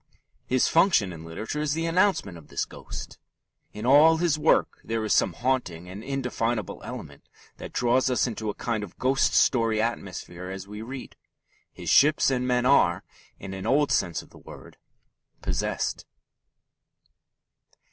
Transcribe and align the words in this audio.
His 0.47 0.67
function 0.67 1.13
in 1.13 1.23
literature 1.23 1.61
is 1.61 1.73
the 1.75 1.85
announcement 1.85 2.35
of 2.35 2.47
this 2.47 2.65
ghost. 2.65 3.19
In 3.71 3.85
all 3.85 4.17
his 4.17 4.35
work 4.39 4.79
there 4.83 5.05
is 5.05 5.13
some 5.13 5.33
haunting 5.33 5.87
and 5.87 6.03
indefinable 6.03 6.81
element 6.83 7.29
that 7.57 7.71
draws 7.71 8.09
us 8.09 8.25
into 8.25 8.49
a 8.49 8.55
kind 8.55 8.83
of 8.83 8.97
ghost 8.97 9.35
story 9.35 9.79
atmosphere 9.79 10.49
as 10.49 10.67
we 10.67 10.81
read. 10.81 11.15
His 11.71 11.91
ships 11.91 12.31
and 12.31 12.47
men 12.47 12.65
are, 12.65 13.03
in 13.37 13.53
an 13.53 13.67
old 13.67 13.91
sense 13.91 14.23
of 14.23 14.31
the 14.31 14.39
word, 14.39 14.77
possessed. 15.43 16.07